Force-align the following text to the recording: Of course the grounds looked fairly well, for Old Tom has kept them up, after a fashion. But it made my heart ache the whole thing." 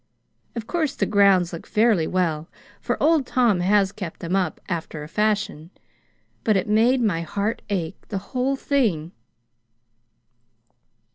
Of 0.55 0.65
course 0.65 0.95
the 0.95 1.05
grounds 1.05 1.53
looked 1.53 1.67
fairly 1.69 2.07
well, 2.07 2.49
for 2.79 2.97
Old 2.99 3.27
Tom 3.27 3.59
has 3.59 3.91
kept 3.91 4.19
them 4.19 4.35
up, 4.35 4.59
after 4.67 5.03
a 5.03 5.07
fashion. 5.07 5.69
But 6.43 6.57
it 6.57 6.67
made 6.67 7.01
my 7.03 7.21
heart 7.21 7.61
ache 7.69 8.07
the 8.07 8.17
whole 8.33 8.55
thing." 8.55 9.11